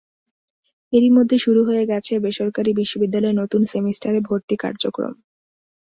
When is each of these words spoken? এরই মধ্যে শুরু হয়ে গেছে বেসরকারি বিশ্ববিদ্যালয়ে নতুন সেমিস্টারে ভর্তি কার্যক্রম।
এরই 0.93 1.09
মধ্যে 1.09 1.37
শুরু 1.39 1.61
হয়ে 1.63 1.83
গেছে 1.85 2.13
বেসরকারি 2.19 2.71
বিশ্ববিদ্যালয়ে 2.79 3.39
নতুন 3.41 3.61
সেমিস্টারে 3.71 4.19
ভর্তি 4.27 4.55
কার্যক্রম। 4.57 5.13